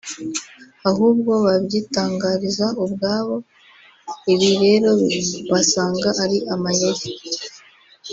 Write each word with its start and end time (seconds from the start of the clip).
ahubwo 0.89 1.31
babyitangariza 1.45 2.67
ubwabo; 2.83 3.35
ibi 4.33 4.49
rero 4.63 4.89
basanga 5.51 6.09
ari 6.23 6.37
amayeri 6.53 7.05